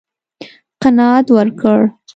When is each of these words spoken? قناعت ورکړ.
قناعت 0.81 1.27
ورکړ. 1.35 1.79